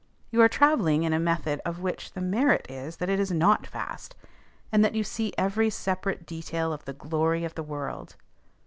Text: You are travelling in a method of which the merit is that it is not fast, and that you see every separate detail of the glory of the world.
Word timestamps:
You 0.31 0.41
are 0.41 0.49
travelling 0.49 1.03
in 1.03 1.13
a 1.13 1.19
method 1.19 1.61
of 1.63 1.79
which 1.83 2.13
the 2.13 2.21
merit 2.21 2.65
is 2.67 2.95
that 2.97 3.07
it 3.07 3.19
is 3.19 3.29
not 3.31 3.67
fast, 3.67 4.15
and 4.71 4.83
that 4.83 4.95
you 4.95 5.03
see 5.03 5.31
every 5.37 5.69
separate 5.69 6.25
detail 6.25 6.73
of 6.73 6.85
the 6.85 6.93
glory 6.93 7.43
of 7.45 7.53
the 7.53 7.61
world. 7.61 8.15